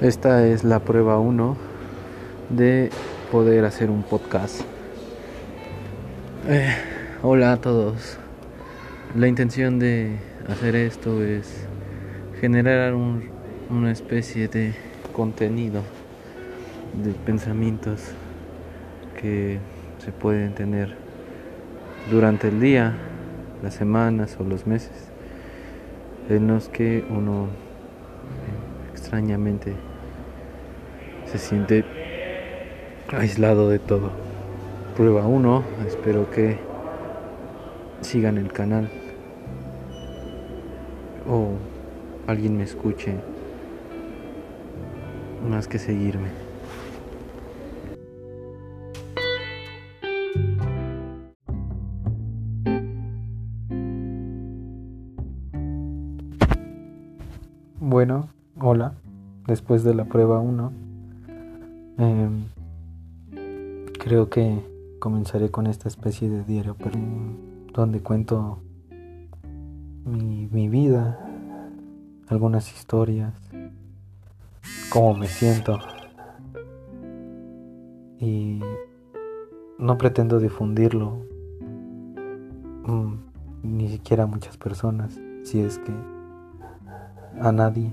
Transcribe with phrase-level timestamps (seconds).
[0.00, 1.56] Esta es la prueba 1
[2.50, 2.90] de
[3.32, 4.60] poder hacer un podcast.
[6.46, 6.72] Eh,
[7.20, 8.16] hola a todos.
[9.16, 10.16] La intención de
[10.48, 11.66] hacer esto es
[12.40, 14.72] generar una especie de
[15.12, 15.82] contenido
[17.02, 18.00] de pensamientos
[19.20, 19.58] que
[19.98, 20.94] se pueden tener
[22.08, 22.94] durante el día,
[23.64, 25.10] las semanas o los meses
[26.28, 27.48] en los que uno
[28.92, 29.87] extrañamente
[31.30, 31.84] se siente
[33.08, 34.10] aislado de todo.
[34.96, 36.58] Prueba 1, espero que
[38.00, 38.88] sigan el canal
[41.28, 41.50] o
[42.26, 43.14] alguien me escuche
[45.48, 46.28] más que seguirme.
[57.80, 58.28] Bueno,
[58.60, 58.94] hola,
[59.46, 60.87] después de la prueba 1
[61.98, 62.44] Em,
[63.98, 64.64] creo que
[65.00, 66.76] comenzaré con esta especie de diario
[67.74, 68.60] donde cuento
[70.04, 71.18] mi, vida,
[72.28, 73.34] algunas historias,
[74.90, 75.80] cómo me siento.
[78.20, 78.60] Y
[79.78, 81.18] no pretendo difundirlo
[82.86, 83.14] mm,
[83.64, 85.92] ni siquiera a muchas personas, si es que
[87.40, 87.92] a nadie,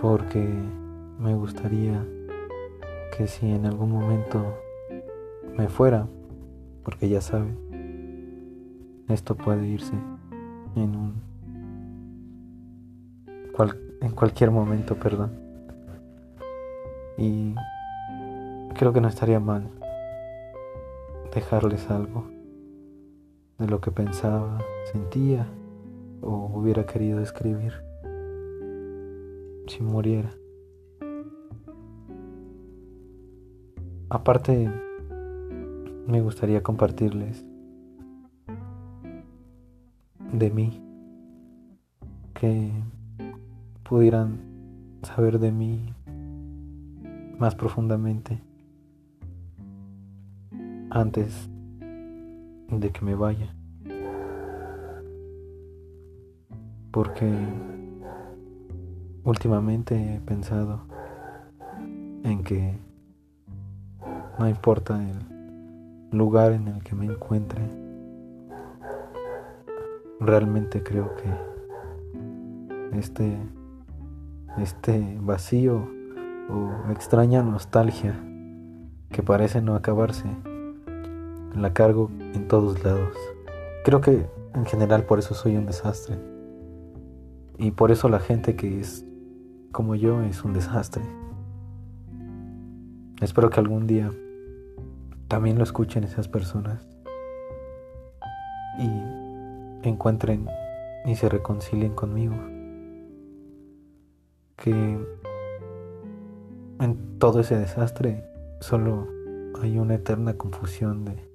[0.00, 0.46] porque
[1.18, 2.04] me gustaría
[3.16, 4.58] que si en algún momento
[5.56, 6.06] me fuera,
[6.84, 7.54] porque ya sabe,
[9.08, 9.94] esto puede irse
[10.74, 11.26] en un
[14.00, 15.32] en cualquier momento, perdón.
[17.16, 17.54] Y
[18.74, 19.70] creo que no estaría mal
[21.34, 22.26] dejarles algo
[23.58, 24.58] de lo que pensaba,
[24.92, 25.46] sentía
[26.20, 27.72] o hubiera querido escribir
[29.66, 30.30] si muriera.
[34.08, 34.70] Aparte,
[36.06, 37.44] me gustaría compartirles
[40.32, 40.80] de mí,
[42.34, 42.70] que
[43.82, 44.38] pudieran
[45.02, 45.92] saber de mí
[47.38, 48.40] más profundamente
[50.90, 51.50] antes
[52.70, 53.54] de que me vaya.
[56.92, 57.28] Porque
[59.24, 60.86] últimamente he pensado
[62.22, 62.85] en que
[64.38, 67.62] no importa el lugar en el que me encuentre.
[70.20, 73.36] Realmente creo que este,
[74.58, 75.88] este vacío
[76.50, 78.14] o extraña nostalgia
[79.10, 80.28] que parece no acabarse,
[81.54, 83.16] la cargo en todos lados.
[83.84, 86.16] Creo que en general por eso soy un desastre.
[87.58, 89.04] Y por eso la gente que es
[89.72, 91.02] como yo es un desastre.
[93.20, 94.10] Espero que algún día
[95.28, 96.86] también lo escuchen esas personas
[98.78, 100.48] y encuentren
[101.04, 102.34] y se reconcilien conmigo.
[104.56, 104.70] Que
[106.80, 108.24] en todo ese desastre
[108.60, 109.08] solo
[109.62, 111.28] hay una eterna confusión de,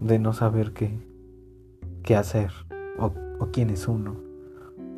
[0.00, 0.98] de no saber qué,
[2.02, 2.50] qué hacer
[2.98, 4.16] o, o quién es uno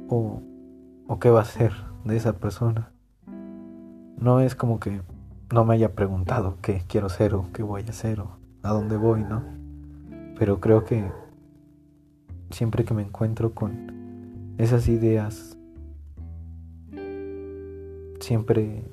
[0.08, 0.42] o,
[1.06, 1.72] o qué va a ser
[2.04, 2.92] de esa persona.
[4.18, 5.00] No es como que
[5.50, 8.97] no me haya preguntado qué quiero ser o qué voy a hacer o a dónde
[8.97, 9.42] voy, ¿no?
[10.38, 11.10] Pero creo que
[12.50, 15.56] siempre que me encuentro con esas ideas,
[18.20, 18.84] siempre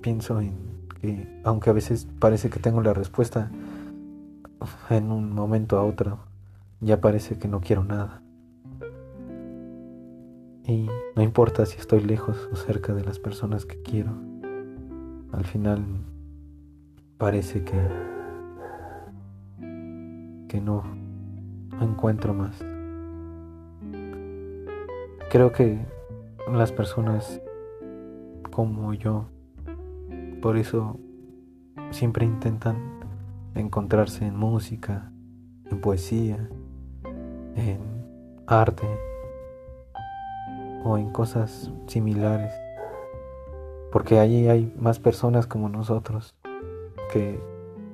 [0.00, 0.54] pienso en
[1.00, 3.50] que, aunque a veces parece que tengo la respuesta,
[4.90, 6.18] en un momento a otro
[6.80, 8.23] ya parece que no quiero nada.
[10.66, 14.12] Y no importa si estoy lejos o cerca de las personas que quiero.
[15.32, 15.84] Al final
[17.18, 17.78] parece que
[20.54, 20.84] que no,
[21.80, 22.64] encuentro más.
[25.30, 25.84] Creo que
[26.48, 27.40] las personas
[28.52, 29.26] como yo
[30.40, 31.00] por eso
[31.90, 32.76] siempre intentan
[33.56, 35.10] encontrarse en música,
[35.72, 36.48] en poesía,
[37.56, 37.80] en
[38.46, 38.86] arte,
[40.84, 42.52] o en cosas similares.
[43.90, 46.34] Porque allí hay más personas como nosotros
[47.12, 47.40] que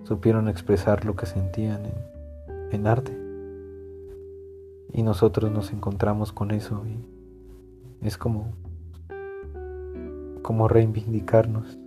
[0.02, 1.82] supieron expresar lo que sentían
[2.72, 3.16] en, arte.
[4.92, 8.52] Y nosotros nos encontramos con eso y es como
[10.43, 11.78] como reivindicarnos,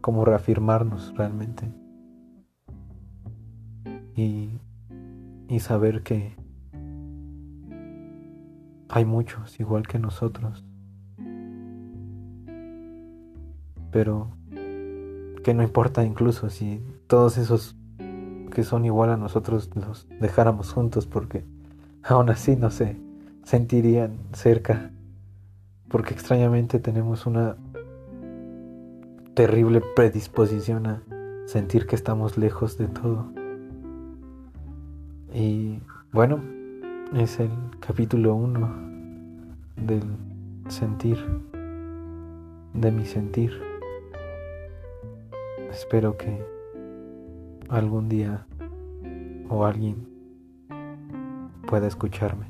[0.00, 1.70] como reafirmarnos realmente.
[4.14, 4.50] Y,
[5.48, 6.34] y saber que
[8.92, 10.64] hay muchos igual que nosotros.
[13.90, 14.30] Pero
[15.42, 17.74] que no importa incluso si todos esos
[18.52, 21.44] que son igual a nosotros los dejáramos juntos porque
[22.02, 23.00] aún así no se
[23.44, 24.90] sentirían cerca
[25.88, 27.56] porque extrañamente tenemos una
[29.34, 31.02] terrible predisposición a
[31.46, 33.32] sentir que estamos lejos de todo.
[35.34, 35.80] Y
[36.12, 36.42] bueno,
[37.14, 38.74] es el capítulo 1
[39.76, 40.02] del
[40.68, 41.18] sentir,
[42.72, 43.52] de mi sentir.
[45.70, 46.42] Espero que
[47.68, 48.46] algún día
[49.50, 50.08] o alguien
[51.66, 52.46] pueda escucharme.